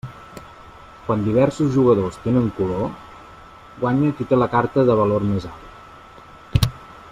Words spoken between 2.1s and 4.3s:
tenen color, guanya qui